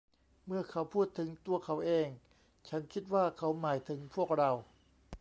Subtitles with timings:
[0.45, 2.07] เมื่อเขาพูดถึงตัวเขาเอง
[2.67, 4.51] ฉันคิดว่าเขาหมายถึงพวกเรา